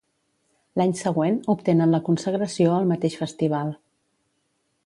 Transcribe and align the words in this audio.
L'any 0.81 0.95
següent, 1.01 1.37
obtenen 1.55 1.93
la 1.97 2.01
Consagració 2.09 2.75
al 2.79 2.91
mateix 2.93 3.19
festival. 3.23 3.73